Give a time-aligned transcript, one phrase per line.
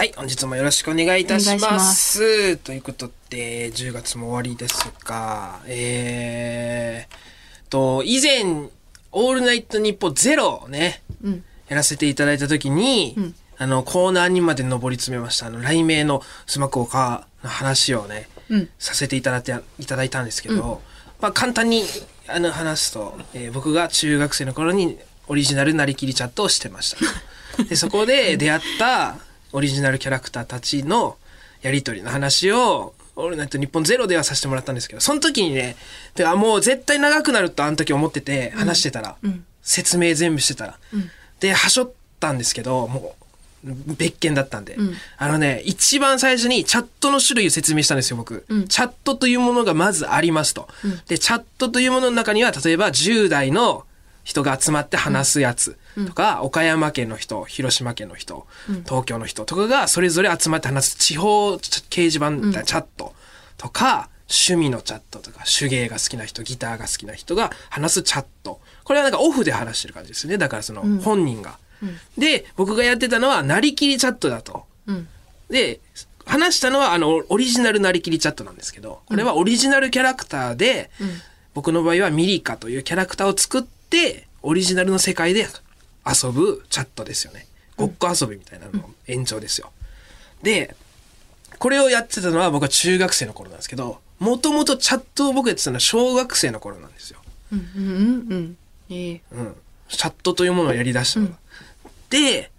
[0.00, 1.72] はい、本日もよろしくお願いいたしお願いしま。
[1.72, 8.70] ますということで、10月も終わりですが、えーと、以前、
[9.12, 11.44] オールナイトニッポンゼロをね、うん。
[11.68, 20.80] やらせていただいたときに、んあの、コーナーにまで上り詰めました、あの、雷鳴のスマコカの話をね、うんさせていただいていただいたんですけど、
[21.20, 21.84] まあ、簡単に
[22.26, 24.98] あの話すと、えー僕が中学生の頃に
[25.28, 26.96] オリジナルなりきりチャットをしてまし
[27.56, 27.64] た。
[27.64, 29.18] でそこで出会った
[29.52, 31.16] オリジナルキャラクターたちの
[31.62, 35.76] やりとりの話を、オールナイト日本ゼロではさせてもらったんですけど、その時にね、
[36.14, 40.78] てかもう絶対長くなるとあの時思ってて、話してたら、ん説明全部してたら。
[41.40, 43.14] で、はしょったんですけど、も
[43.64, 48.46] う、別件だったんで、んあのね、一番最初にチャットの種類を説明したんですよ、僕。
[48.48, 50.68] うんチャットというものがまずありますと。
[51.08, 53.84] で、チャットというものの中には、例えば10代の
[54.24, 58.46] 人が集まって話すやつとか、岡山県の人、広島県の人、
[58.84, 63.14] 東京の人とかがそれぞれ集まって話す地方掲示板みたいなチャット
[63.56, 68.60] とか、趣味のチャットとか、手芸が好きな人、ギターが好きな人が話すチャット。
[68.84, 70.38] これはなんかオフで話してる感じですね。
[70.38, 71.58] だからその本人が。
[72.16, 74.66] で、僕がやってたのは、なりきりチャットだと。
[74.86, 75.08] うん。
[75.48, 75.80] で、
[76.26, 80.90] 話したのは、あの、オリジナルなりきりチャットなんですけど、これはオリジナルキャラクターで、
[81.54, 83.79] 僕の場合はミリカというキャラクターを作って、
[84.42, 85.46] オリジナルの世界で
[86.06, 87.46] 遊ぶチャットですよね。
[87.76, 89.72] ごっこ遊びみたいなのの延長ですよ。
[90.42, 90.76] で、
[91.58, 97.20] これをやってたのは僕は中学生の頃なんですけど、もともとチャットを僕やってたのは小学生の頃なんですよ。
[97.52, 97.70] うん。
[97.76, 97.86] うん。
[97.86, 98.56] うん。
[98.90, 99.56] ええうん。
[99.88, 101.34] チャットというものをやり出したのが。
[102.10, 102.50] で、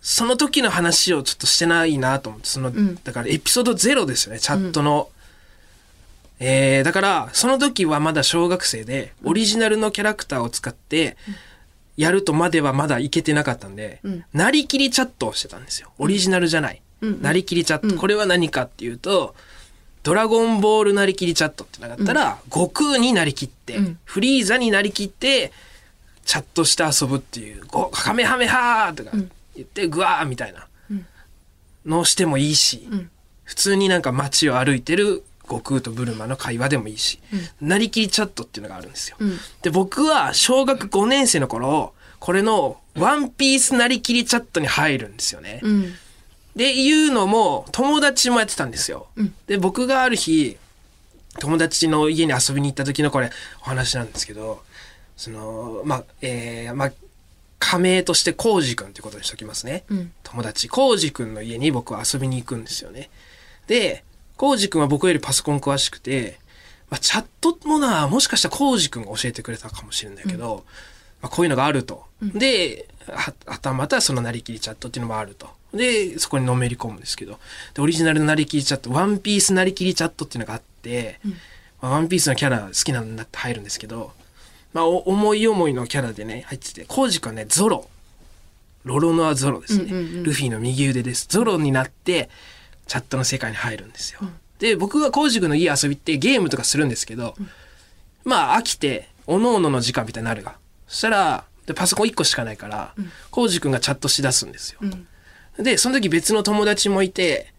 [0.00, 5.08] その時の話をちょっとしてないなと思って、その、んだからエピソードゼロですよね、チャットの。
[6.44, 11.16] えー、だから、その時はまだ小学生で、オリジナルのキャラクターを使って、
[11.96, 14.24] やるとまではまだいけてなかったんで、ん。
[14.32, 15.92] なりきりチャットをしてたんですよ。
[15.98, 16.82] オリジナルじゃない。
[17.00, 17.96] うんなりきりチャット。
[17.96, 19.34] これは何かっていうと、
[20.02, 23.98] ドラゴンボールなりきりチャットってなかったら、悟空になりきって、うん。
[24.04, 25.52] フリーザになりきって、
[26.24, 29.10] チャットして遊ぶっていう、ごカメハメハーとか
[29.54, 30.66] 言って、グワーみたいな
[31.86, 33.10] のをしてもいいし、ん。
[33.44, 37.20] 普通になんか街を歩いてる悟空とブルマの会話でもいいし、
[37.60, 39.16] なりきりチャットっていうのがあるんですよ。
[39.22, 45.60] んで、僕は小学5年生の頃、これのワンピースなりきりチャットに入るんですよね。
[45.62, 45.94] うん。
[46.56, 49.08] で、いうのも友達もやってたんですよ。
[49.16, 50.56] うんで、僕がある日、
[51.38, 53.30] 友達の家に遊びに行った時のこれ
[53.62, 54.62] お話なんですけど、
[55.16, 56.92] その、まあ、えー、まあ、
[57.58, 59.84] 仮名としてコウジ君ってことにしときますね。
[59.88, 63.10] うん友達、コウジ君の家に僕は遊びに行くんですよね。
[63.66, 64.04] で、
[64.42, 66.40] コウジ君は僕よりパソコン詳しくて、
[66.90, 70.64] まあ、チャットもな、もしかしたらコウジ君が教えてくれたかもしれないけど、
[71.20, 72.06] まあ、こういうのがあると。
[72.20, 75.48] で、は、はたまたそのなりきりチャットっていうのもあると。
[75.72, 77.38] で、そこにのめり込むんですけど、
[77.74, 81.20] で、オリジナルのなりきりチャット、ワンピースなりきりチャットっていうのがあって、
[81.80, 84.10] まあ、ワンピースのキャラ好きなんだって入るんですけど、
[84.72, 87.88] まあ、お思い思いのキャラでね、入ってて、コウジ君はね、ゾロ。
[88.84, 91.28] ロロノアゾロですね、うんうんうんルフィの右腕です。
[91.28, 92.28] ゾロになって、
[92.92, 94.20] チャットの世界に入るんですよ。
[94.58, 97.34] で、僕がコウジ君の家遊びってゲームとかするんですけど、
[98.22, 100.56] まあ飽きて、おのおのの時間みたいになるが。
[100.86, 102.94] そしたら、でパソコン1個しかないから、
[103.30, 104.80] コウジ君がチャットしだすんですよ。
[104.82, 105.06] ん
[105.64, 107.50] で、その時別の友達もいて、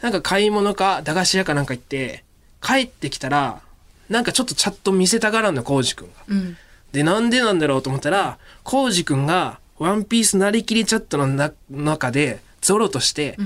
[0.00, 2.24] なんか買い物か駄菓子屋かなんか行って、
[2.60, 3.62] 帰ってきたら、
[4.08, 6.24] なんかちょっとチャット見せたがらんの、コウジ君が。
[6.26, 6.56] うん。
[6.90, 13.38] で、なんでなんだろうと思ったら、コウジ君がワンピースなりきりチャットのな中で、ゾロとして、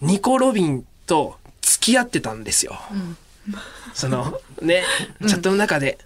[0.00, 2.78] ニコ・ロビンと付き合ってたんですよ。
[3.94, 4.84] その、ね、
[5.26, 5.98] チャットの中で。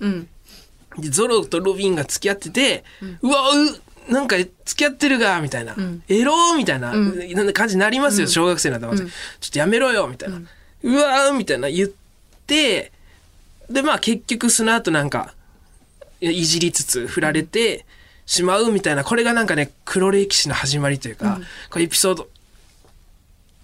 [1.00, 2.84] ゾロとロビンが付き合ってて、
[3.22, 5.74] うわ、う、なんか付き合ってるが、みたいな。
[5.74, 6.02] ん。
[6.08, 7.32] エローみたいな、ん。
[7.32, 9.08] な感じになりますよ、小学生なんだまず、うん。
[9.40, 10.40] ちょっとやめろよ、みたいな。
[10.82, 11.88] うわーみたいな言っ
[12.46, 12.92] て、
[13.70, 15.34] で、まあ結局その後なんか、
[16.20, 17.84] いいじりつつ振られて
[18.26, 21.40] しまうみたいな、これがなんかね、黒歴史の始まりというか、
[21.70, 22.28] これエピソード、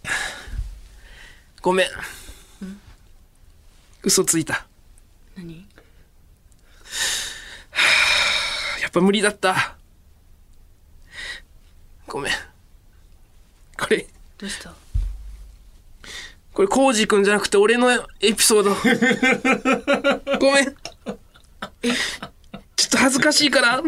[1.62, 1.86] ごめん。
[4.02, 4.66] 嘘ついた。
[5.36, 5.56] 何？
[8.80, 9.76] やっぱ無理だった。
[12.06, 12.32] ごめん。
[13.78, 14.06] これ、
[14.38, 14.72] どうした？
[16.52, 18.74] これ、コウジ君じゃなくて俺のエピソード。
[20.38, 20.64] ごめん。
[20.64, 23.82] ちょっと恥ずかしいから、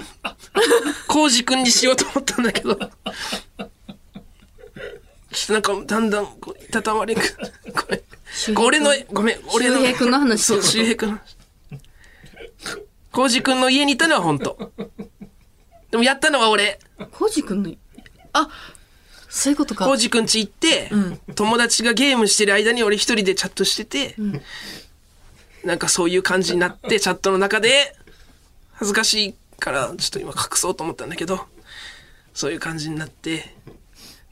[1.08, 2.78] コウジ君にしようと思ったんだけど。
[5.42, 7.20] ちょっとなんか、だんだん、こう、いたたまれく。
[7.74, 8.64] ごめん。
[8.64, 9.78] 俺の、ごめん、俺の。
[9.78, 11.36] 周平君の話そう、周平君の話。
[13.10, 14.72] コウジ君の家にいたのは本当。
[15.90, 16.78] でもやったのは俺。
[17.10, 17.72] コウジ君の、
[18.32, 18.48] あ、
[19.28, 24.14] そういうことかコウジくん家行って、うん友達がゲームしてる間に俺一人でチャットしてて、
[25.64, 27.96] なんかそういう感じになって、チャットの中で、
[28.74, 31.46] 恥ずかしいから、ちょっと今隠そうと思ったんだけど、
[32.32, 33.54] そういう感じになって、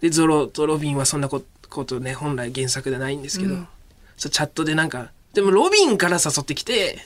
[0.01, 3.69] で、ゾロとロビンはそんなこことね、本来原作でないんですけど、うん。
[4.17, 6.99] チャットでなんか、でもロビンから誘ってきて、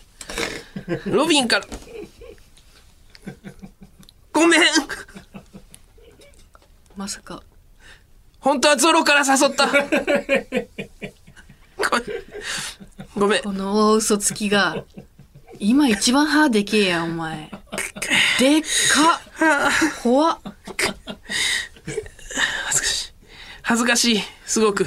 [1.06, 1.67] ロビンから、
[4.32, 4.61] ごめん。
[6.96, 7.43] まさか。
[8.41, 9.69] 本当はゾロから誘った。
[13.17, 13.43] ごめん。
[13.43, 14.85] この大嘘つきが
[15.58, 17.50] 今一番歯でけえやんお前。
[18.38, 18.62] でっ
[18.93, 19.20] か
[20.02, 20.38] 怖っ
[22.67, 23.12] 恥ずかしい
[23.66, 24.20] 恥ずかしい。
[24.44, 24.87] すごく。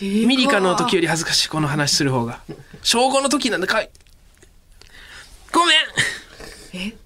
[0.00, 1.48] ミリカの時より恥ずかしい。
[1.48, 2.40] この話する方が。
[2.82, 3.90] 小5の時なんだかい。
[5.52, 6.90] ごめん。
[6.90, 6.96] え？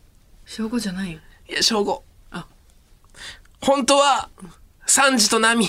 [0.44, 1.12] 小5じゃない？
[1.12, 1.18] よ
[1.48, 2.00] いや小5
[2.32, 2.46] あ。
[3.62, 4.28] 本当は
[4.86, 5.68] サンジとナミ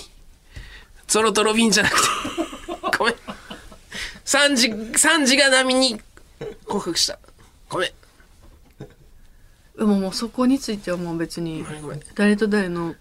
[1.07, 2.07] ゾロとロビンじゃなくて。
[2.97, 3.15] ごめん。
[4.25, 6.01] サンジサンジがナミに
[6.65, 7.17] 告白した。
[7.69, 7.89] ごめん。
[9.77, 11.65] でももうそこについてはもう別に
[12.15, 12.95] 誰と誰の？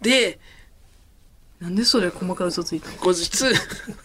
[0.00, 0.38] で
[1.60, 2.96] なんでそれ細かい嘘ついたの？
[2.96, 3.44] 後日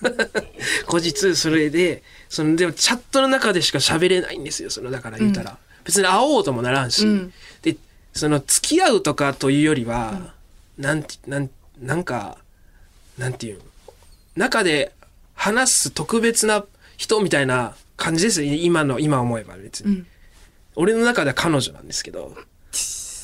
[0.88, 7.34] 後日それでそのでもチャットの中でしか喋れないんですよそのだから言うたら、別に会おうともならんし、うん。
[7.62, 7.78] で
[8.14, 10.34] その付き合うとかというよりは、
[10.78, 12.38] なんてなんなんか
[13.18, 13.64] なんていうの？
[14.36, 14.92] 中で
[15.36, 16.66] 話す特別な
[16.98, 18.52] 人みたいな感じですよ。
[18.54, 20.08] 今の今思えば別に、うん。
[20.76, 22.36] 俺の中では彼女なんですけど。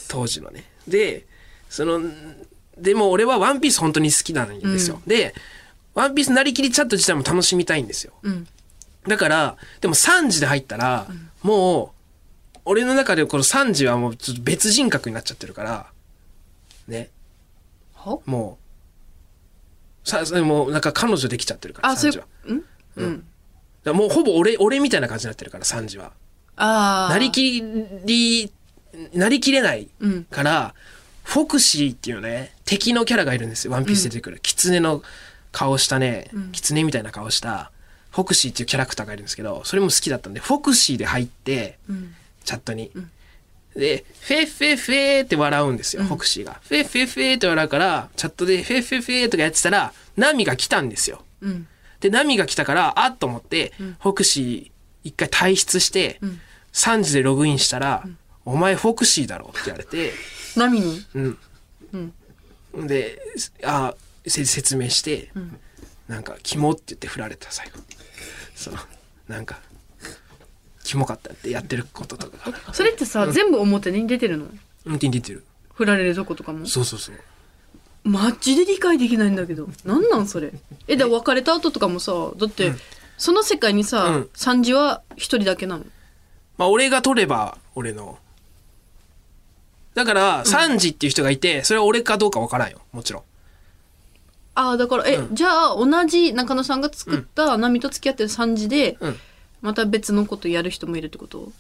[0.09, 0.65] 当時のね。
[0.87, 1.25] で
[1.69, 2.01] その
[2.81, 5.33] でも俺はワンピース本当に好きなんですよ、で
[5.93, 8.13] ワンピースなりきりチャット自体も楽しみたいんですよ。
[8.23, 8.47] うん。
[9.07, 11.07] だからでも3時で入ったら、
[11.41, 11.93] も
[12.55, 15.87] う俺の中でこの3時はもうちょっと別人格になっちゃってるから
[16.87, 17.09] ね。
[17.95, 18.19] は？
[18.25, 18.57] も
[20.05, 22.63] うさもうなんか彼女できちゃってるから3あそうい時はううん。
[22.95, 23.27] うん。
[23.83, 26.11] だもうほぼ俺俺みたいな感じになってるから3時は。
[26.55, 27.61] ああなりき
[28.05, 28.51] り
[29.13, 30.23] なりきれないうん。
[30.25, 30.75] から、
[31.23, 33.73] フォクシーっていうね敵のキャラがいるんですよ。
[33.73, 35.01] ワンピース出てくる、狐の
[35.51, 37.71] 顔したね狐みたいな顔した
[38.11, 42.13] フォクシーっていうキャラクターがいるんですけどそれも好きだったんでフォクシーで入ってうん。
[42.45, 42.91] チャットに、
[43.75, 46.59] でフェッフェッフェーって笑うんですよ、フォクシーが。
[46.63, 51.23] フェッフェッフェーって笑うからチャットでフェッフェッフェーとかやってたらナミが来たんですよ。
[51.41, 51.67] うん。
[51.99, 54.71] でナミが来たからあっと思って、フォクシー
[55.03, 56.19] 一回退出して、
[56.73, 58.07] 3時でログインしたら、
[58.45, 60.13] お前フォクシーだろって言われて。
[60.55, 61.05] 波に？
[61.15, 61.19] う
[61.97, 62.13] ん。
[62.75, 63.19] で、
[63.63, 63.95] あ
[64.27, 65.31] せ説明して、
[66.07, 67.79] なんか、キモって言って振られた、最後。
[68.55, 68.73] そう。
[69.27, 69.59] なんか、
[70.83, 72.73] キモかったってやってることとかが。
[72.73, 74.45] それってさ全部表に出てるの？
[74.85, 75.43] 運転出てる。
[75.75, 76.65] 振られるとことかも？
[76.65, 77.15] そうそうそう。
[78.03, 80.51] マジで理解できないんだけどなんなんそれ？
[80.87, 82.73] えだから別れた後とかもさだって、
[83.19, 85.85] その世界にさ、うんは一人だけなの？
[86.57, 88.17] まあ、俺が取れば、俺の。
[89.99, 92.79] だから、サンジっていう人がいて、それは俺かどうかわからんよ。
[92.93, 93.23] もちろん。
[94.55, 99.19] ああだからえ、うんじゃあ同じ中野さんが作った波と付き合ってる三時で、うん。
[99.61, 101.51] また別のことやる人もいるってこと？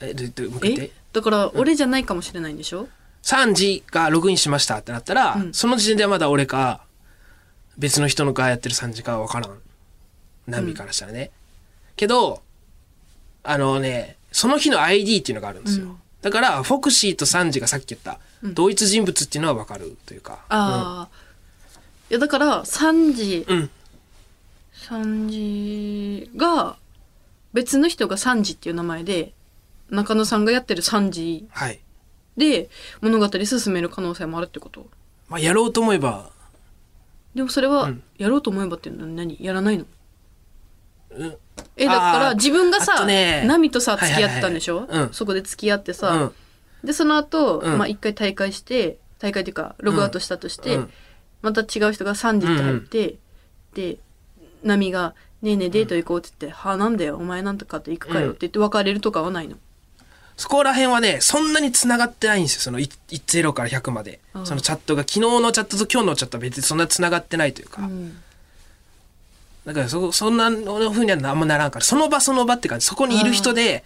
[0.00, 0.90] え、で、で、向けえて。
[1.12, 2.88] だから俺じゃないかもしれないんでしょ、
[3.22, 6.80] 3時がログインしましたってなったら、うんその時点ではまだ俺か、
[7.76, 9.58] 別の人のがやってる3時かは分からん。
[10.46, 11.30] ナミからしたらね。
[11.96, 12.42] けど、
[13.42, 15.98] あのね、その日の ID っていうのがあるんですよ。
[16.24, 20.38] うんだから、フォクシーとサンジがさっき言った、同一人物っていうのは分かるというか。
[20.48, 21.08] ああ、
[22.10, 23.58] いやだから三時うん。
[23.58, 23.70] うん。
[24.72, 26.76] 三時が
[27.52, 29.32] 別の人が三時っていう名前で
[29.90, 31.80] 中野さんがやってる三時はい。
[32.36, 32.68] で
[33.00, 34.86] 物語進める可能性もあるってこと
[35.28, 36.30] まあ、やろうと思えば、
[37.34, 39.36] でもそれはうんやろうと思えばっていうのは何？
[39.40, 39.84] やらないの？
[41.10, 41.36] うん。
[41.76, 43.44] えだから自分があさとね。
[43.46, 45.08] ナミとさ付き合ったんでしょ、うん。
[45.12, 46.32] そこで付き合ってうさ、ん。
[46.84, 47.78] でその後、うん。
[47.78, 50.90] まあ一回大会して大会っていうかログアウトしたとして、うん。
[51.42, 53.14] また違う人が3時って入って、
[53.74, 53.98] で
[54.62, 59.56] ナミが「ねえねえデート行こう」って言って「はあなんだよお前なんとかと行くかよ」って言って別れるとかはないの？
[60.36, 62.60] そこら辺はね、そんなに繋がってないんですよ。
[62.62, 64.18] そのい0から100まで。
[64.34, 64.46] うん。
[64.46, 67.82] そのチャットが、昨日のチャットと今日のチャットは別にそんな繋がってないというか。
[67.82, 68.16] うん
[69.64, 72.86] だからそ、そんなの風にはあんまならんから、その場その場って感じ。
[72.86, 73.84] そこにいる人で、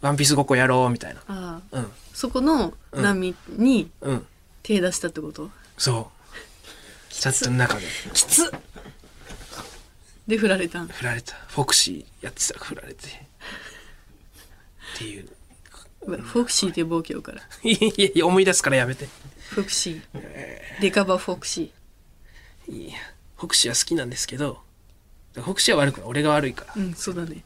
[0.00, 1.62] ワンピースごっこやろう、みたいな。
[1.70, 1.92] うん。
[2.12, 4.26] そこのナミにうん。
[4.62, 6.10] 手出したってこと、そ
[7.10, 7.12] う。
[7.12, 7.86] チャットの中で。
[8.12, 8.50] きつっ
[10.26, 10.88] で振られたん？
[10.88, 11.34] 振られた。
[11.48, 13.06] フォクシーやってたら振られて。
[13.06, 15.28] っていう。
[16.06, 19.08] フォクシーって呼ぼう今日から いやいや思い出すからやめて
[19.48, 21.72] フォクシーデカバフォクシ
[22.68, 22.98] いや
[23.38, 24.60] フォクシーは好きなんですけど
[25.34, 26.08] フォクシーは悪くない。
[26.08, 26.74] 俺が悪いから。
[26.74, 27.42] ーうんそうだね。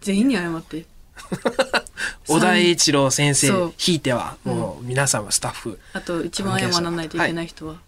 [0.00, 0.86] 全員に謝って。
[2.26, 3.74] 小田栄一郎先生そう。
[3.76, 7.80] ひいてはもう皆さんはスタッフ、あと一番謝らないといけない人は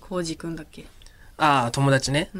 [0.00, 0.86] コウジ君だっけ。
[1.36, 2.30] ああ友達ね。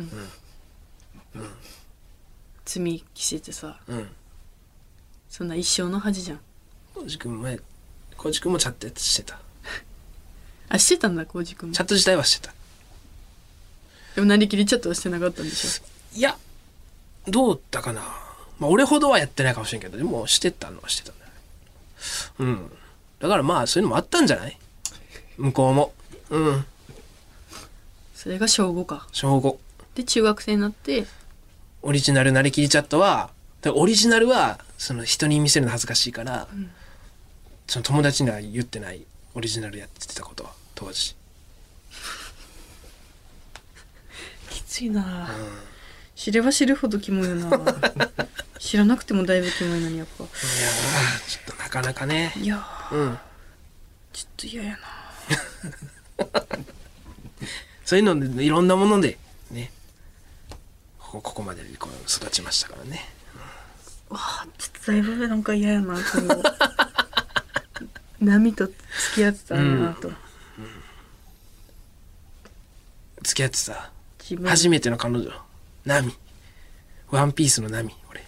[2.65, 4.09] 罪着せてさうん。
[5.29, 6.41] そんな一生の恥じゃん。
[6.95, 7.61] 浩司君前
[8.17, 9.39] 浩司君もチャットしてた。
[10.69, 11.75] あしてたんだコウジ君も。
[11.75, 12.55] チャット自体はしてた。
[14.15, 15.83] でもなりきりチャットはしてなかったんでしょ
[16.15, 16.37] いや
[17.29, 18.01] どうだかな。
[18.59, 21.37] まあ俺ほどはやってないかもしれんけどでもしてたのはしてたんだよね。
[22.39, 22.71] うん。
[23.21, 24.59] だからまあそういうのもあったんじゃない？
[25.39, 25.93] 向こうも。
[26.31, 26.65] うん。
[28.15, 29.07] それが小5か。
[29.13, 29.57] 小5
[29.95, 31.07] で中学生になって
[31.83, 33.31] オリジナルなりきりチャットは
[33.63, 36.49] でオリジナルはその人に見せるの恥ずかしいから、
[37.67, 39.03] その友達には言ってない。
[39.35, 41.15] オリジナルやってたことは当時。
[44.51, 45.29] きついな、
[46.21, 47.59] 知れば知るほどキモいよな。
[48.61, 50.25] 知らなくてもだいぶキモいのにやっぱ。
[50.25, 52.35] いやーちょっとなかなかね。
[52.37, 52.95] いやー。
[52.95, 53.19] うん。
[54.13, 54.79] ちょっと嫌やな。
[57.87, 59.17] そういうのでいろんなもので
[59.51, 59.73] ね。
[60.99, 63.09] ここここまでこう育ちましたからね。
[64.11, 66.03] わあちょっとだいぶなんか嫌やな今
[66.35, 66.43] 後
[68.21, 68.77] 波と付
[69.15, 70.13] き合ってたなと、
[73.23, 73.91] 付き合ってた？
[74.51, 75.50] 初めての彼女
[75.85, 76.15] ナミ
[77.11, 78.23] ワンピースのナミ俺。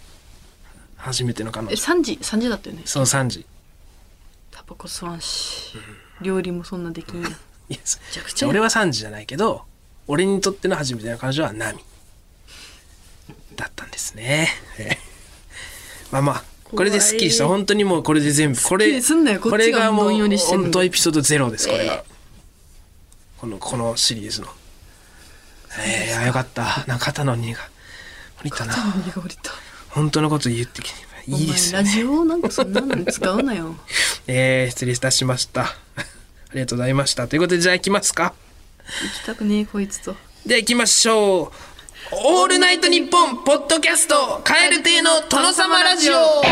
[0.97, 2.83] 初めての彼え女3時3時だったよね。
[2.85, 3.45] その3時。
[4.51, 5.77] タバコ吸わんし、
[6.21, 7.31] 料理もそんなできんやん。
[7.31, 7.35] い
[7.69, 9.63] やそちゃくちゃ俺は3時じゃないけど
[10.07, 11.79] 俺にとっての初めての彼女はナミ
[13.55, 14.49] だったんですね。
[14.77, 14.97] ええ。
[16.11, 17.45] まあまあこれでスッキリした。
[17.45, 18.61] 怖い本当にもうこれで全部。
[18.61, 19.39] これりすんなよ。
[19.39, 22.03] こっちがこれがもどんようりしてん本当エピソードゼロですこれが、
[23.37, 24.47] このこのシリーズの
[25.79, 26.83] ええあよかった。
[26.87, 27.59] なんか肩の荷が。
[28.41, 28.75] 降りたな。
[28.75, 29.51] 何が降りた。
[29.89, 33.75] 本当のこと言ってきていいですよねラジオなんかそんなのに使うなよ。
[34.27, 35.61] えー、失礼いたしました。
[35.65, 35.75] あ
[36.53, 37.27] りがとうございました。
[37.27, 38.33] ということでじゃあ行きますか。
[39.01, 40.15] 行きたくねえこいつと。
[40.45, 41.51] では行きましょう。
[42.11, 46.43] オールナイトニッポンポッドキャストカエル亭の殿様ラジオ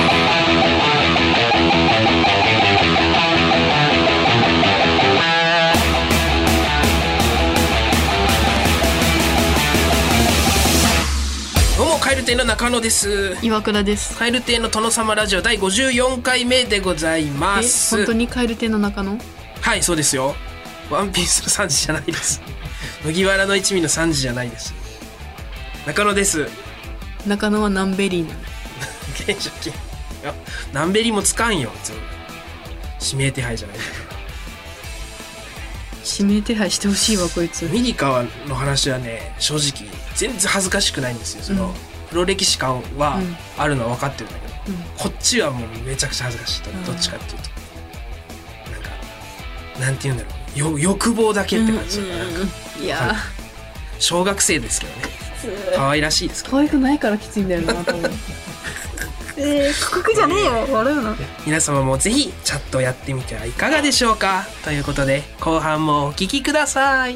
[12.12, 13.38] カエル亭の中野です。
[13.42, 14.18] 岩倉です。
[14.18, 19.18] カエル亭の殿様ラジオ第54回目でございまえす本当に蛙亭の中野？
[19.62, 20.36] はいそうですよ。
[20.90, 22.42] ワンピースの3時じゃないです。
[23.06, 24.74] 麦わらの一味の3時じゃないです。
[25.86, 26.50] 中野です。
[27.26, 28.40] 中野はナンベリーなの。
[29.14, 29.74] 現職い
[30.22, 30.34] や
[30.74, 31.72] 何ベリもつかんよ。
[33.02, 33.78] 指名手配じゃない。
[36.20, 37.70] 指名手配してほしいわこいつ。
[37.72, 43.36] ミリカワの話はね正直全然恥ずかしくないんですよその、うん黒歴史感はうん。
[43.58, 44.84] あるのは分かってるんだけど、うん。
[44.98, 46.86] こっちはもうめちゃくちゃ恥ずかしいうん。
[46.86, 47.50] どっちかっていうと
[48.72, 48.90] なんか
[49.80, 52.24] なんて言うんだろうよ欲望だけって感じ、なんか
[52.82, 53.16] いや。
[54.00, 55.22] 小学生ですけどね。
[55.48, 55.76] ー。
[55.76, 58.12] 可愛らしいですから可愛くないからきついんだよな多分
[59.38, 61.16] えー、価格じゃねえよ笑うな
[61.46, 64.46] 皆様もぜひチャットやってみてはいかがでしょうか。
[64.64, 67.16] ということで後半もお聞きください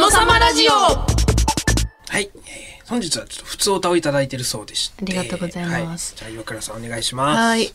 [0.00, 0.72] 殿様ラジオ。
[0.72, 1.04] は
[2.18, 5.04] い、えー本日はちょっと普通歌をいただいてるそうでして。
[5.04, 6.14] ありがとうございます。
[6.14, 7.38] はい、じゃあ岩倉さんお願いします。
[7.38, 7.70] はい。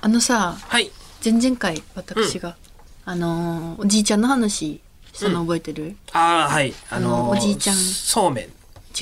[0.00, 0.90] あのさはい。
[1.24, 2.56] 前々回私が、
[3.04, 4.80] あのーおじいちゃんの話
[5.12, 6.74] したの覚えてる、ああはい。
[6.90, 7.76] あのおじいちゃん。
[7.76, 8.44] そうめん。
[8.46, 8.48] 違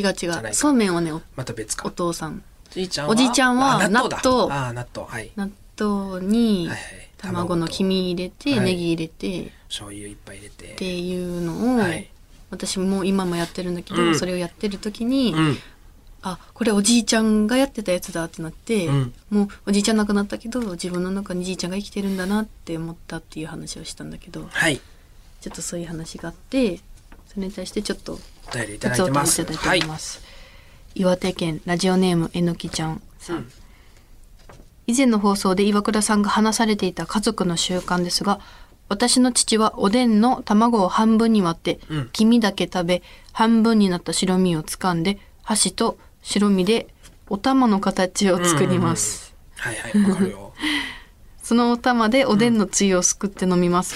[0.03, 0.31] う違う。
[0.33, 0.53] か。
[0.53, 1.89] そうめんはねおまた別か。
[1.89, 2.43] お父さん。
[2.69, 4.21] おじいちゃんはあ納豆だ。
[4.23, 4.53] 納豆。
[4.53, 5.09] ああ納豆。
[5.09, 5.31] はい。
[5.35, 6.69] 納豆に
[7.17, 9.47] 卵の黄身入れて、はいネギ入れて。
[9.47, 10.75] っ醤油いっぱい入れて。
[10.75, 12.11] ていうのを、はい
[12.51, 14.19] 私も今もやってるんだけど、うん。
[14.19, 15.57] それをやってる時に、うん。
[16.23, 19.15] あこれおじいちゃんがやってたやつだってなって、うん。
[19.31, 24.81] もうおじいちゃん亡くなったけど自分の中にじいちゃんが生きてるんだなって思ったっていう話をしたんだけどはい。
[25.41, 26.81] ちょっとそういう話があって
[27.33, 29.41] それに対してちょっとお便りいただいてます。
[29.41, 30.21] りいただいております、
[30.95, 33.51] 岩手県ラジオネームえのきちゃんさん、
[34.87, 38.41] 以前の放送で岩倉さんが話されていた家族の習慣ですが
[38.91, 42.11] 私の父はおでんの卵を半分に割って、うん。
[42.13, 46.89] 黄身だけ食べ半分になった白身を掴んで箸と白身で
[47.29, 50.53] お玉の形を作ります、はいはいわかるよ。
[51.41, 53.95] そのお玉でおでんのつゆをすくって飲みます、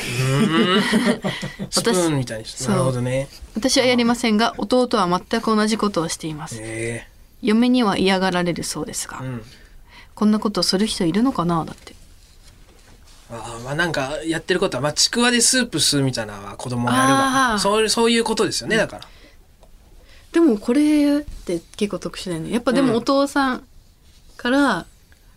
[1.70, 2.72] スプーンみたいにしてそう。
[2.72, 3.28] なるほどね。
[3.54, 6.56] 私はやりませんが弟は全く同じことをしています。
[6.60, 7.08] え。
[7.42, 9.42] 嫁には嫌がられるそうですが、えうん。
[10.14, 11.94] こんなことする人いるのかなだって
[13.30, 17.52] あーまあなんかやってることはまあちくわでスープ吸うみたいなのは子供がやるあー。
[17.54, 19.04] がそういうそういうことですよねだから。
[20.32, 22.50] でもこれって結構特殊だよね。
[22.52, 23.64] やっぱでもお父さん
[24.36, 24.84] から、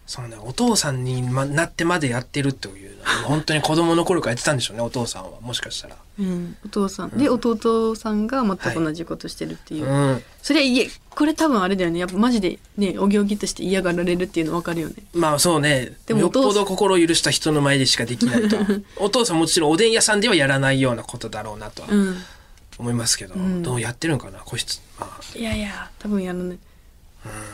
[0.07, 5.97] そうねお父さんにまなってまでやってるっていうのは本当に子供の頃からやってたんでしょうねお父さんはもしかしたら。
[6.19, 11.99] うんお父さん、で弟さんが全く同じことしてるっていう、うんそれはいえこれ多分あれだよね。
[11.99, 14.95] やっぱマジでねお行儀として嫌がられるっていうの分かるよね。
[15.13, 15.91] まあそうね。
[16.05, 18.57] でもよっぽど心を許した人の前でしかできないと
[18.97, 22.17] お父さんもちろんおでん屋さんではやらないようなことだろうなとはうん。
[22.79, 23.61] 思いますけど、ん。
[23.61, 24.81] どうやってるのかな個室。
[24.99, 25.37] まあ。
[25.37, 26.57] いやいや多分やるね、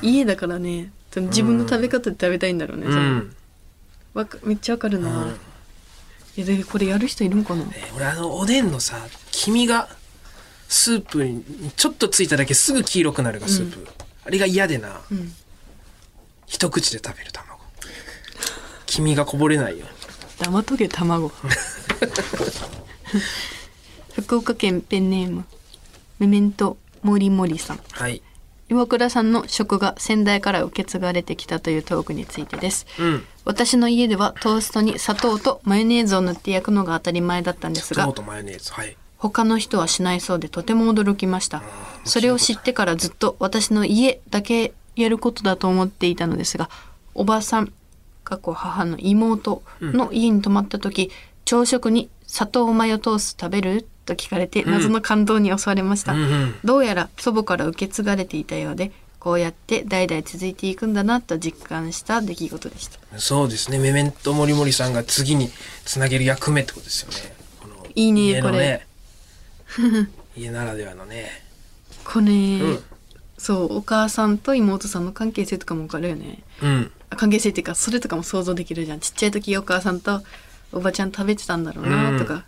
[0.01, 0.91] 家だからね
[1.21, 3.35] 自分の食べ方で食べたいんだろうね、うん。
[4.13, 5.29] わかめっちゃわかるな、うん。
[5.29, 5.33] い
[6.37, 8.97] やでこれやる人いるんかな、ね俺あのおでんのさ
[9.31, 9.89] 黄身が
[10.67, 11.43] スープに
[11.75, 13.87] ちょっとついただけすぐ黄色くなるがスープ、
[14.25, 15.01] あれが嫌でな、ん。
[16.47, 17.59] 一口で食べる卵。
[18.87, 19.85] 黄身がこぼれないよ。
[20.39, 21.31] 黙っとけ卵。
[24.15, 25.45] 福岡県ペンネーム
[26.19, 27.79] メメントモリモリさん。
[27.91, 28.21] はい
[28.73, 32.87] 岩倉さんの食が先代から受け継がれてきたというトークについてです。
[32.99, 33.23] うん。
[33.45, 38.97] 私の家ではトーストに砂糖とマヨネーズを塗って焼くのが当たり前だったんですがはい。
[39.17, 41.61] 他の人はしないそうでとても驚きました。
[42.03, 46.69] それを知ってからずっと私の家だけやることだと思っていたのですが
[47.15, 47.73] おばさん
[48.23, 51.11] 過去母の妹の家に泊まった時、
[51.45, 56.55] 朝食に砂糖マヨトースト食べると聞かれて謎の感動に襲われました、うんうん。
[56.63, 62.99] どうやら祖母から受け継がれていたようでこうやって代々続いていくんだなと実感した出来事でした。
[63.17, 63.79] そうですね。
[63.79, 65.49] メメントモリモリさんが次に
[65.85, 67.33] つなげる役目ってことですよね。
[67.95, 68.85] いいね家のこね
[70.35, 71.41] 家ならではのね。
[72.03, 72.79] これ、ん。
[73.37, 76.43] そうお母さんと妹さんの関係性とかも分かるよね。
[76.61, 76.91] うん。
[77.09, 78.99] あ関係性っていうかそれとかも想像できるじゃん。
[78.99, 80.21] ちっちゃい時お母さんと
[80.73, 82.43] おばちゃん食べてたんだろうなとか、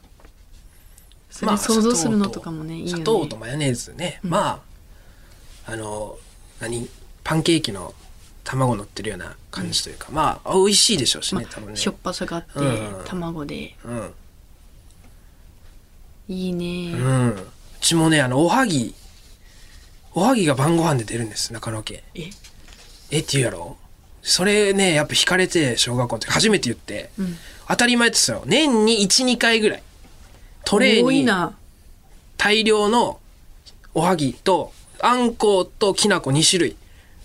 [1.35, 2.91] それ想像するのとかもねいいよね。
[2.91, 4.63] 砂糖とマヨネーズね、ま
[5.67, 6.17] ああの
[6.61, 6.89] 何
[7.25, 7.93] パンケーキの
[8.45, 11.75] 卵乗ってるような感じというか、まあ美味しいでしょうしまね、多分ね。
[11.75, 13.03] しょっぱさがあって、うん。
[13.05, 13.75] 卵で。
[13.83, 14.13] うん。
[16.29, 17.29] いいね、うん。
[17.31, 17.47] う
[17.81, 18.95] ちもねあのおはぎ
[20.13, 22.01] おはぎが晩ご飯で出るんです中野家。
[22.13, 22.29] え？
[23.11, 23.75] えって言うやろ？
[24.21, 27.35] それねやっぱ惹かれて小学校の時初めて言って、ん。
[27.67, 28.43] 当たり前ですよ。
[28.45, 29.83] 年に12回ぐらい
[30.65, 31.25] トレーに
[32.37, 33.19] 大量の
[33.93, 36.75] おはぎとあんこときな粉2種類。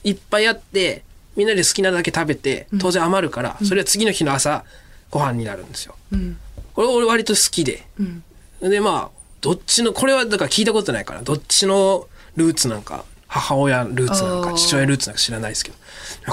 [0.05, 1.03] いっぱいあって
[1.37, 4.65] みんなで好きなだけ食べて当然余るから、それは次の日の朝
[5.11, 5.97] ご飯になるんですよ。
[6.13, 6.39] うん。
[6.75, 7.87] これ俺割と好きで。
[7.99, 8.23] うん。
[8.61, 14.45] でまあどっちのこれはだから聞いたことないからどっちのルーツなんか母親ルーツなんあー。
[14.51, 15.77] か父親ルーツなんか知らないですけど。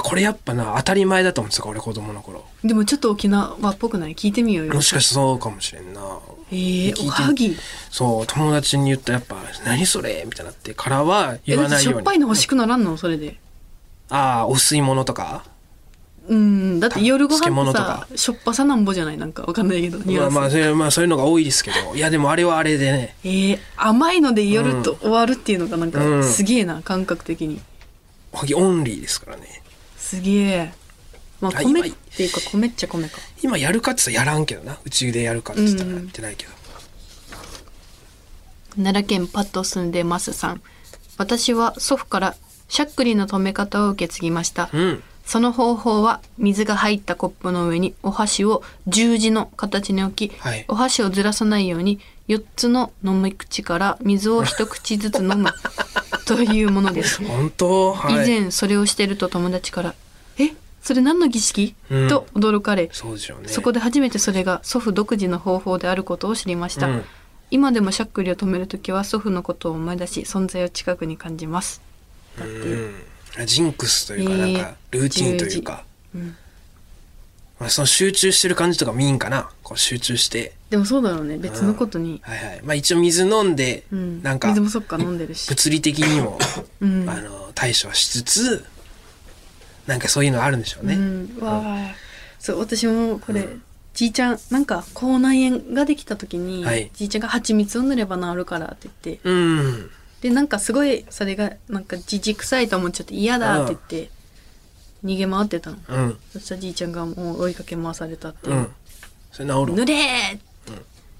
[0.02, 2.44] これやっぱな当たり前だと思うんですよ俺子供の頃。
[2.64, 4.14] でもちょっと沖縄っぽくない？
[4.16, 4.74] 聞いてみようよ。
[4.74, 6.00] もしかしてそうかもしれんな。
[6.50, 7.56] えー、聞いておはぎ？
[7.90, 11.98] そう友達に言ったらやっぱ「何それ?」みたいになってからは言わないように。
[12.00, 12.96] ょっぱいの欲しくならんの？
[12.96, 13.38] それで。
[14.10, 15.44] ああお吸い物とか？
[16.28, 16.80] うん。
[16.80, 19.18] だって夜ご飯ってさしょっぱさなんぼじゃない？
[19.18, 21.94] なんかわかんないけどまあまあそれまあそういうのが多いですけど。
[21.96, 23.16] いやでもあれはあれでね。
[23.24, 26.24] えー、甘いので夜と終わるっていうのがなんかうん。
[26.24, 27.60] すげえな感覚的に。
[28.32, 29.62] おはぎオンリーですからね。
[29.96, 30.72] すげえ。
[31.40, 33.18] まあはい米っていうか米っちゃ米か。
[33.42, 34.78] 今やるかって言ったらやらんけどな。
[34.84, 36.52] うちでやるかって言ったらやってないけど、
[38.76, 40.62] 奈良県パッと住んでますさん。
[41.16, 42.36] 私は祖父から
[42.68, 50.64] しゃっくりの止め方を受け継ぎました、うんその方法は水が入ったコップの上にお箸を十字の形に置き、はい。
[50.68, 55.50] お箸をずらさないように4つの飲み口から水を一口ずつ飲む
[56.24, 57.22] というものです。
[57.22, 57.92] 本当？
[57.92, 58.14] はい。
[58.14, 59.94] 以前それをしてると友達から
[60.40, 60.54] 「え？
[60.82, 61.74] それ何の儀式？
[61.90, 62.08] うん。
[62.08, 63.18] と驚かれそね。
[63.48, 67.04] そこで初めてそれが祖父独自の方法であることを知りました、うん。
[67.50, 71.82] 今でもしゃっくりを止めるときは祖父のことを思い出し存在を近くに感じます。
[72.38, 72.94] だって、うん
[73.46, 75.84] ジンクスというかえーなんかルーティンというか、
[77.58, 79.50] まあ、その集中してる感じとかもいいんかな。
[79.62, 80.52] こう集中して。
[80.70, 81.38] でもそうだろうね。
[81.38, 82.60] 別のことに、はいはい。
[82.62, 86.38] まあ一応水飲んで、うん、なんか水、もそっか飲んでるし、物理的にも、
[86.80, 87.10] うん。
[87.10, 88.64] あの、対処はしつつ、
[89.86, 90.94] なんかそういうのあるんでしょうね。
[90.94, 91.94] うん、わあ
[92.38, 93.48] そう私もこれ、
[93.94, 96.90] じいちゃんなんか口内炎ができた時に、はい。
[96.94, 99.90] じいちゃんが蜂蜜を塗れば治るからって言ってうん。
[100.20, 104.10] でなんかすごいそれがなんかじじくさいと思っちゃって嫌だって言って
[105.04, 106.18] 逃げ回ってたの、うん。
[106.32, 108.56] そしたらじいちゃんがもう追いかけ回されたっていう。
[108.56, 108.68] う、ん。
[109.30, 110.38] それ治る塗れー！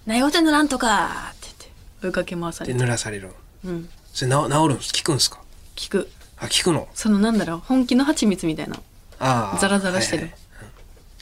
[0.06, 1.32] ないごて塗らんとか！
[1.32, 2.84] って言って追いかけ回さでれた。
[2.84, 3.30] 濡らされる。
[3.64, 3.88] うん。
[4.12, 5.40] それ治治るんす効くんすか？
[5.76, 6.10] 聞く。
[6.38, 6.88] あ、効くの？
[6.94, 8.76] そのなんだろう本気の蜂蜜みたいな。
[9.20, 9.58] ああ。
[9.60, 10.22] ザラザラしてる。
[10.24, 10.34] はい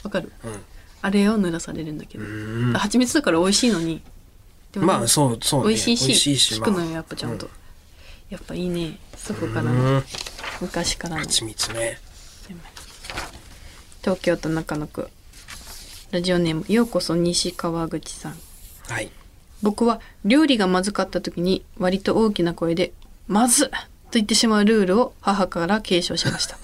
[0.03, 0.31] わかる？
[0.43, 0.61] はいはい
[0.99, 2.23] あれを塗らされるんだけど。
[2.23, 2.73] うん。
[2.73, 4.01] 蜂蜜だから美味しいのに。
[4.71, 5.67] でまあ、そう、そうね。
[5.69, 7.49] 美味しいし美味しい効くのよやっぱちゃんと、う
[8.29, 8.97] やっぱいいね。
[9.15, 9.95] そこからうん。
[9.95, 10.03] の
[10.61, 11.21] 昔からの。
[11.21, 11.99] 蜂蜜ね。
[14.01, 15.09] 東京都中野区。
[16.11, 18.35] ラジオネームようこそ西川口さん。
[18.87, 19.11] はい。
[19.61, 22.93] 僕は料理がまずかった時に割と大きな声で
[23.27, 23.69] 「まずっ!」
[24.07, 26.57] と言ってしまうルールを母から継承しました。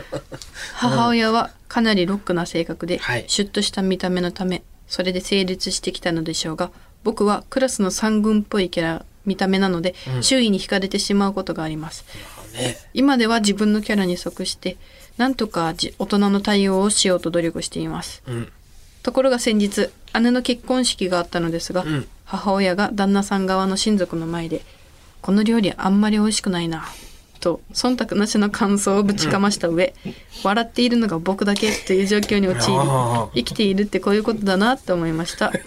[0.74, 3.24] 母親はかなりロックな性格で、はい。
[3.28, 6.70] シュッとした見た目のためそれで成立してきたのでしょうが
[7.02, 12.04] 僕はクラスの三軍っぽいキャラ見た目なので、周囲に惹かれてしまうことがあります。
[12.56, 12.76] ね。
[12.94, 14.76] 今では自分のキャラに即して
[15.16, 18.22] なんとかじ大人の対応をしようと努力しています。
[18.26, 18.52] うん。
[19.02, 19.88] ところが先日
[20.20, 22.08] 姉の結婚式があったのですが、うん。
[22.24, 24.62] 母親が旦那さん側の親族の前で
[25.22, 26.84] 「この料理あんまり美味しくないな」
[27.38, 29.94] と忖度なしの感想をぶちかました上、
[30.42, 35.52] 笑っているのが僕だけという状況に陥あり生きているってこういうことだなって思いました。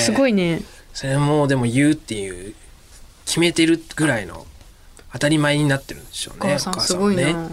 [0.00, 0.62] すごいね
[0.96, 2.54] それもでも言うっていう
[3.26, 4.46] 決めてるぐらいの
[5.12, 6.54] 当たり前になってるんでしょうね。
[6.54, 7.34] お母さんすごいね。
[7.34, 7.50] な、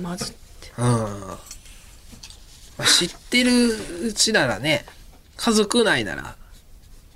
[0.00, 0.84] まずってうん。
[0.84, 1.38] ま
[2.78, 4.86] あ、知ってるうちならね、
[5.36, 6.36] 家族内なら、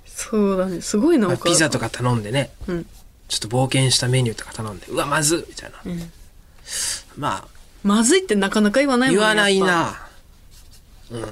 [0.05, 2.85] そうだねすごいなおまあピザとか頼んでね、うん
[3.29, 5.79] ちょっと冒険したメニューとか頼んで、うわ、まずっみたいな。
[5.85, 6.11] うん
[7.17, 7.47] ま
[7.83, 10.09] まずいってなかなか言わあ、ないもん言わないな。
[11.11, 11.21] うん。
[11.21, 11.27] ぱ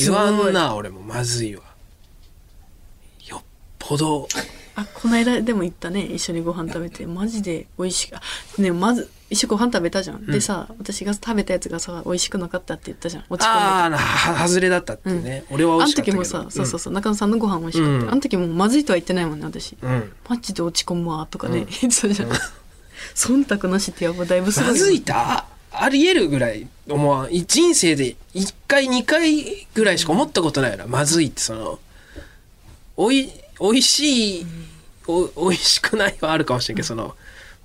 [0.00, 1.63] 言わんな、俺もまずいわ。
[3.84, 4.28] よっぽど、
[4.76, 6.02] あこの間でも言ったね。
[6.02, 7.06] 一緒にご飯食べて。
[7.06, 8.20] マジで美味しか
[8.58, 13.24] ねまず一緒にご飯食べたじゃん、でさ私が食べたやつがさ美味しくなかったって言ったじゃん。
[13.28, 13.64] 落ち込んでて。
[13.64, 15.44] ああ、は外れだったってね。
[15.50, 16.24] 俺は美あの味しかったけど。
[16.24, 18.10] 時もさ、そうそうそう中野さんのご飯美味しかった、うん。
[18.10, 19.90] あの時もまずいとは言ってないもんね私、うん。
[19.90, 20.12] うん。
[20.28, 22.30] マジで落ち込むわとかね、言ってたじゃん。
[23.14, 30.86] 忖度なしってやっぱだいぶすごいよまずいたありえるぐらい思わんい人生で1回2回ぐらいしか思ったことないよな。
[30.86, 31.78] まずいってその
[32.96, 34.46] おいおいしい
[35.06, 37.14] おおいしくないはあるかもしれんけどその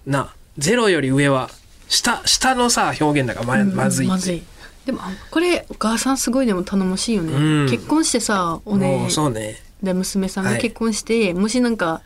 [0.06, 1.50] なゼロより上は
[1.88, 4.44] 下下のさ表現だからままずいって、まずい。
[4.86, 7.70] でもあこれお母さんすごいでも頼もしいよね、うん。
[7.70, 9.62] 結婚してさおもねうそうね。
[9.84, 10.62] で娘さんがはい。
[10.62, 12.02] 結婚して、もしなんか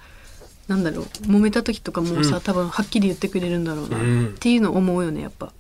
[0.68, 2.42] なんだろう揉めた時とかもさ、うん。
[2.42, 4.28] 多分はっきり言ってくれるんだろうな、うん。
[4.28, 5.52] っていうのを思うよねやっぱ。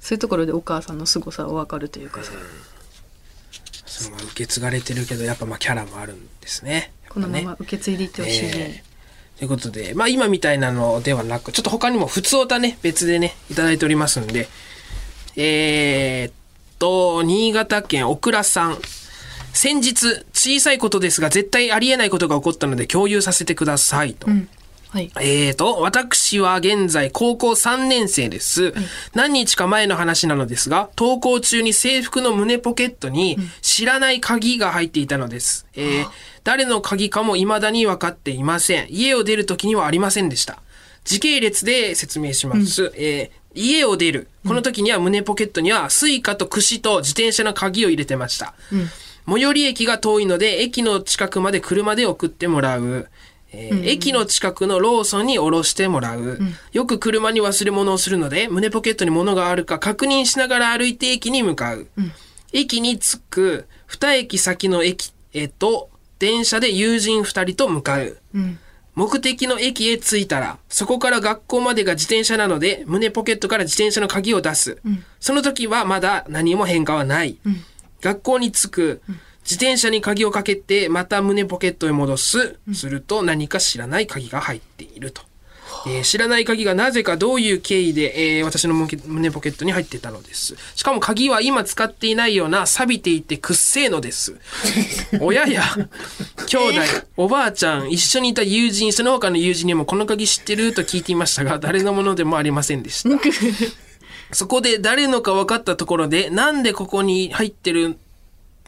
[0.00, 2.32] そういうところでお母さんの凄さは分かるというかさ、
[3.86, 8.82] その受け継がれてるけどやっぱまあキャラもあるんですねこのまま受け継いでいってほしいね、
[9.38, 14.48] ということで、まあ今みたいなのではなく、ちょっと他にも普通歌ね、別でね、いただいておりますんで、
[15.36, 16.32] えーっ
[16.78, 18.78] と、新潟県小倉さん。
[19.52, 24.26] 先日、小さいことですが、絶対ありえないことが起こったので共有させてくださいと。
[24.28, 24.48] うん
[24.92, 28.74] はいえーと、私は現在高校3年生です。
[29.14, 35.66] 何日か前の話なのですが、登校中に制服の胸ポケットに知らない鍵が入っていたのです。
[35.74, 36.06] えー
[36.44, 38.86] 誰の鍵かも未だに分かっていません。
[38.90, 40.60] 家を出る時にはありませんでした。
[41.04, 42.92] 時系列で説明します。
[42.96, 44.28] えー家を出る。
[44.46, 48.54] この時には胸ポケットにはスイカと櫛と自転車の鍵を入れてました。
[49.26, 53.08] 最寄り駅が遠いので、駅の近くまで車で送ってもらう。
[53.52, 56.38] えー駅の近くのローソンに降ろしてもらう、
[56.72, 61.88] よく車に忘れ物をするので胸ポケットに物があるか確認しながら歩いて駅に向かう、
[62.52, 68.18] 駅に着く2駅先の駅へと電車で友人2人と向かう、
[68.94, 74.78] 目的の駅へ着いたらそこから学校までが自転車なので胸ポケットから自転車の鍵を出す、
[75.20, 77.38] その時はまだ何も変化はない、
[78.00, 79.02] 学校に着く、
[79.44, 85.22] 自転車に鍵をかけてまた胸ポケットへ戻す、すると何か知らない鍵が入っていると、
[85.86, 90.56] えー知らない鍵がなぜかどういう経緯で、えー私の胸胸ポケットに入っていたのです。
[90.76, 94.36] しかも鍵は今使っていないような錆びていてくっせえのです。
[95.20, 95.62] 親や
[96.46, 96.80] 兄弟
[97.16, 103.10] おばあちゃん一緒にいた友人その他の友人にもこの鍵知ってると聞いていましたが誰のものでもありませんでした。
[104.32, 107.98] そこで誰のか分かったところで、なんでここに入ってる、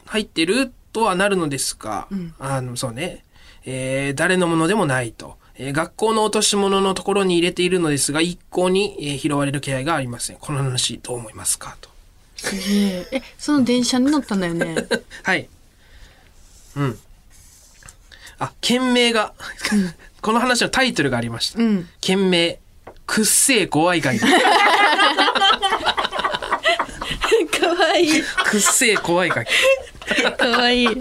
[0.05, 2.07] 入ってるとはなるのですが、
[2.39, 3.23] あの、そうね、
[3.65, 5.37] えー誰のものでもないと。
[5.57, 10.37] えー学校の落とし物のところに入れているのですが、一向に、えー拾われる気配がありません。
[10.37, 11.89] この話どう思いますかと。
[12.37, 14.75] すげええその電車に乗ったんだよね
[15.23, 15.47] はい。
[16.75, 16.99] うん。
[18.37, 19.33] あ、件名が、
[20.21, 21.59] この話のタイトルがありました。
[21.59, 22.59] うん件名、
[23.05, 24.19] くっせえ怖い鍵。
[24.19, 24.27] か
[27.67, 29.49] わいいくっせえ怖い鍵。
[30.37, 30.87] かわいい。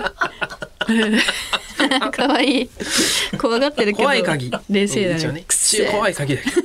[2.13, 2.71] かわいい。
[3.39, 4.51] 怖がってるけど怖い鍵。
[4.71, 5.45] 冷静だね。
[5.47, 5.91] くっせえ。
[5.91, 6.63] 怖い鍵だけど。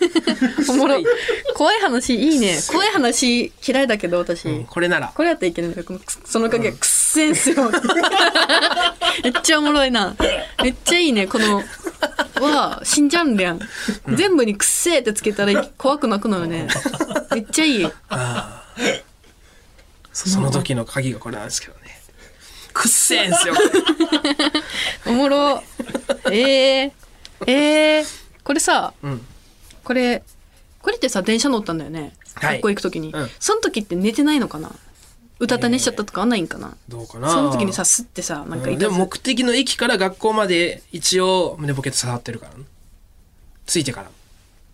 [0.73, 1.01] おもろ。
[1.55, 2.57] 怖い話いいね。
[2.71, 5.11] 怖い話嫌いだけど私、うんこれなら。
[5.13, 7.71] これやったらいけないんだけどその影がくっせえんすよ。
[9.23, 10.15] めっちゃおもろいな。
[10.63, 11.27] めっちゃいいね。
[11.27, 11.63] この
[12.39, 13.59] は新ジャンルやん、
[14.15, 16.67] 全部にくっせえってつけたら怖くなくなるね。
[17.31, 17.87] めっちゃいい。
[20.13, 21.98] その時の鍵がこれなんですけどね。
[22.79, 23.53] くっせえんすよ。
[25.05, 25.61] おもろ。
[26.31, 26.91] えー、
[27.45, 28.05] えー、
[28.41, 29.25] これさうん。
[29.83, 30.23] これ
[30.81, 32.13] これってさ電車乗ったんだよね。
[32.35, 32.55] はい。
[32.55, 33.27] 学校行く時に、うん。
[33.37, 34.71] そその時って寝てないのかな？
[35.39, 37.29] 歌た寝しちゃったとかはないんかな、どうかな？
[37.29, 42.53] その時にさすってさなんかうんでも目的の駅から学校まで一応胸ポケット触ってるから。
[42.57, 42.63] ね
[43.65, 44.09] ついてから。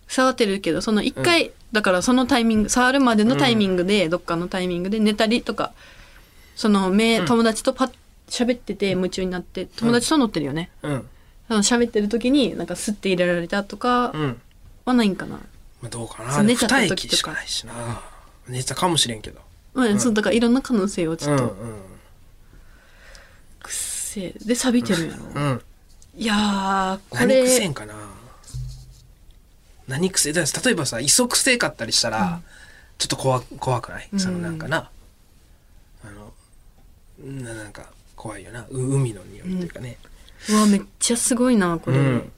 [0.06, 5.72] 触ってるけどその一回、だからそのタイミング触るまでのタイミングで、どっかのタイミングで寝たりとか
[6.56, 7.92] その目、友達とパッ
[8.28, 11.08] 喋ってて夢中になって友達と乗ってるよね、うん。
[11.46, 14.40] その喋ってる時になんかスッて入れられたとかうん。
[14.84, 15.40] はないんかな、ま
[15.84, 16.42] あ、どうかな。
[16.42, 17.04] 寝ちゃった二時とか。
[17.06, 18.02] 駅しかないしな。
[18.48, 19.40] 寝てたかもしれんけど。
[19.74, 20.00] うん。
[20.00, 21.76] そうだからいろんな可能性をちょっと、うん
[23.62, 25.42] くっせえで錆びてるんやろ、うん。
[25.42, 25.62] うん。
[26.16, 27.94] いやーこ何くせれんかな。
[29.86, 32.40] 何くせだから例えばさ磯くせかったりしたら、
[32.98, 34.18] ちょっと怖怖くない、うん。
[34.18, 34.90] そのなんかな
[37.22, 38.66] ななんか怖いよな。
[38.70, 39.98] う海の匂いっていうかね、
[40.50, 42.32] うわめっちゃすごいなこれ、うん。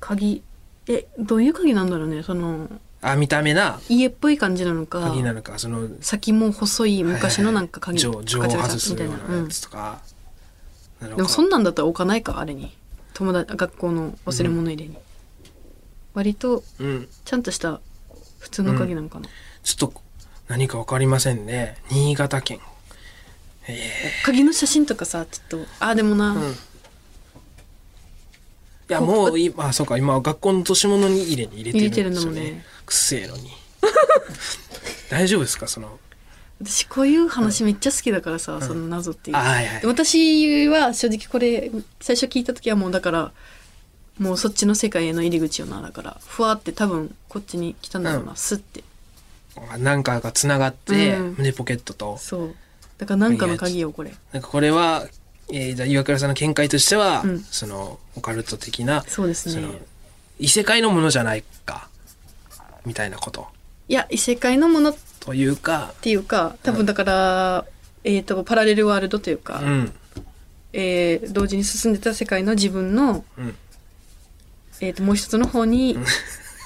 [0.00, 0.42] 鍵。
[0.86, 2.68] えどういう鍵なんだろうねその。
[3.00, 3.80] あ見た目な。
[3.88, 5.00] 家っぽい感じなのか。
[5.00, 5.88] 鍵なのかその。
[6.00, 10.00] 先も細い昔のなんか鍵錠錠をガチャガチ外すみたいうな、やつとか、
[11.00, 12.76] なのかでもそんなんだったら置かないかあれに。
[13.14, 14.96] 友達学校の忘れ物入れに、
[16.14, 17.08] 割とうん。
[17.24, 17.80] ちゃんとした
[18.40, 19.28] 普通の鍵なのかな、
[19.62, 20.02] ちょっと
[20.48, 21.76] 何かわかりませんね。
[21.90, 22.58] 新潟県
[24.24, 26.42] 鍵の写真とかさちょっとああでもな、うん。
[26.42, 26.54] い
[28.88, 32.40] やもう今あそうか今学校の落とし物に入れに入れてるんですよね。
[32.40, 32.64] ね。
[32.84, 33.50] くっせえのに。
[35.10, 35.98] 大丈夫ですかその？
[36.62, 39.36] 私こういう話めっちゃ好きだからさ、その謎っていう。
[39.36, 39.80] あはいはい。
[39.80, 43.32] で私は正直これ最初聞いた時はもうだから
[44.18, 48.36] もうそっちの世界への入り口よなだからふわって多分こっちに来たんだろうな、うん。
[48.36, 48.84] スッて。
[49.78, 51.34] なんかがつながって、うん。
[51.38, 52.18] 胸ポケットと。
[52.18, 52.54] そう
[52.98, 54.14] だからなんかの鍵よこれ。
[54.32, 55.06] なんかこれは、
[55.50, 57.40] えー、じゃあ岩倉さんの見解としては、うん。
[57.40, 59.68] そのオカルト的なそうですね。
[60.38, 61.88] 異世界のものじゃないか
[62.84, 63.46] みたいなこと。
[63.88, 67.64] いや異世界のものっというか、ていうか多分だから、
[68.04, 69.92] えっ、とパラレルワールドというか、うん。
[70.72, 73.56] えー同時に進んでた世界の自分の、うん、
[74.80, 75.96] えー、ともう一つの方に、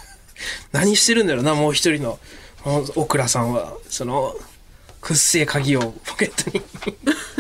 [0.72, 2.18] 何してるんだろうなもう一人の
[2.64, 3.76] 大倉さんは。
[3.88, 4.34] その
[5.00, 6.64] くっせえ鍵をポケットに。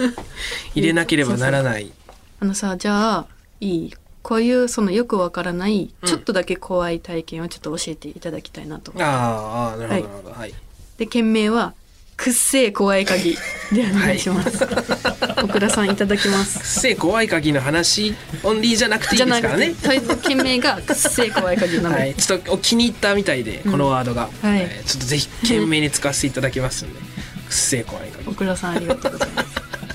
[0.74, 1.92] 入れなければならない。
[2.40, 3.26] あのさじゃあ
[3.60, 6.08] いいこういうそのよくわからない、うん。
[6.08, 8.92] ちょっとだけ怖い体験をちょっと教えていただきたいなと。
[8.96, 10.34] あーあーなるほどなるほど。
[10.34, 10.54] はい、
[10.98, 11.74] で件名は
[12.18, 13.38] 「くっせえ怖い鍵」
[13.72, 14.66] でお願いします。
[14.66, 16.58] 小倉さんいただきます。
[16.58, 16.64] くっ。
[16.66, 19.74] せえ怖い鍵の話オンリーじゃなくていじゃなくいですからね。
[19.74, 24.60] て、とりあえず件名が「くっせえ怖い鍵」なので、はい、ちょっとお気に入ったみたいで、このワードが、はい。
[24.62, 27.04] えーちょっとぜひ懸命に使わせていただきますんで、くっ
[27.50, 28.24] せえ怖い鍵。
[28.24, 29.48] 小倉さんありがとうございます。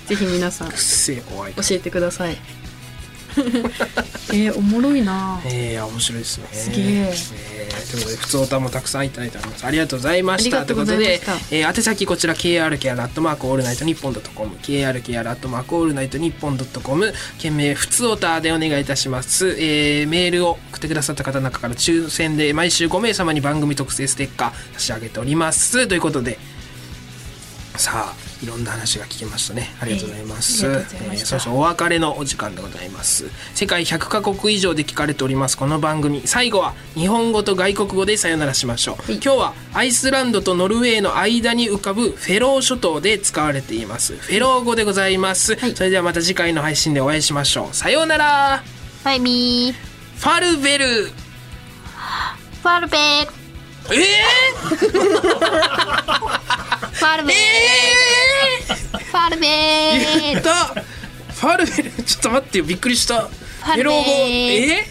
[0.07, 0.69] ぜひ皆さん。
[0.69, 1.67] くっせえ怖い鍵。
[1.67, 2.37] 教えてください。
[4.33, 5.41] えー、おもろいな。
[5.45, 6.47] えー、面白いですね。
[6.51, 9.65] すげええーということで、普通歌もたくさんいただいております。
[9.65, 10.57] ありがとうございました。
[10.57, 19.49] ありがとうございましたということで、えー、宛先こちら、krkr アットマークオールナイトニッポンドットコム、krkr アットマークオールナイトニッポンドットコム、件名、普通歌でお願いいたします。
[19.59, 25.87] えー、メールを送ってくださった方の中から抽選で毎週5名様に番組特製ステッカー差し上げております。
[25.87, 26.37] ということで、
[27.77, 29.73] さあいろんな話が聞けましたね。
[29.79, 31.23] ありがとうございます、ええありがとうございました。
[31.23, 33.25] えーそうそうお別れのお時間でございます。
[33.55, 36.21] 世界100カ国以上で聞かれておりますこの番組。
[36.25, 39.15] 最後は日本語と外国語でさよならしましょう、い。
[39.15, 44.15] 今日はアイスランドとノルウェーの間に浮かぶフェロー諸島で使われています。
[44.17, 45.75] フェロー語でございます、はい。
[45.75, 47.75] それではまた次回の配信でお会いしましょう。
[47.75, 48.63] さようなら。
[49.03, 49.93] バイミー。
[50.19, 51.05] ファルベル。
[52.63, 53.43] ファルベー
[53.91, 53.97] え
[57.03, 58.97] ファルベー。
[58.97, 60.53] ファルベー、言ーった。
[61.33, 61.91] ファルベル。
[62.03, 62.63] ちょっと待ってよ。
[62.63, 63.27] びっくりした。
[63.61, 64.85] ァルベーエロ語え